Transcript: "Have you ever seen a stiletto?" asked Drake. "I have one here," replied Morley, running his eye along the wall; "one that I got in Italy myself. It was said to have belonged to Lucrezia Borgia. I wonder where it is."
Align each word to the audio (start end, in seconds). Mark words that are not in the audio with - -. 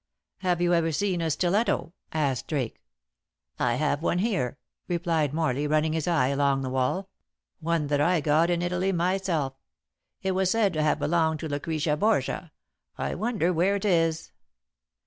"Have 0.39 0.61
you 0.61 0.73
ever 0.73 0.91
seen 0.91 1.21
a 1.21 1.29
stiletto?" 1.29 1.93
asked 2.11 2.47
Drake. 2.47 2.81
"I 3.59 3.75
have 3.75 4.01
one 4.01 4.17
here," 4.17 4.57
replied 4.87 5.31
Morley, 5.31 5.67
running 5.67 5.93
his 5.93 6.07
eye 6.07 6.29
along 6.29 6.61
the 6.63 6.71
wall; 6.71 7.11
"one 7.59 7.85
that 7.85 8.01
I 8.01 8.19
got 8.19 8.49
in 8.49 8.63
Italy 8.63 8.91
myself. 8.91 9.53
It 10.23 10.31
was 10.31 10.49
said 10.49 10.73
to 10.73 10.81
have 10.81 10.97
belonged 10.97 11.39
to 11.41 11.47
Lucrezia 11.47 11.97
Borgia. 11.97 12.51
I 12.97 13.13
wonder 13.13 13.53
where 13.53 13.75
it 13.75 13.85
is." 13.85 14.31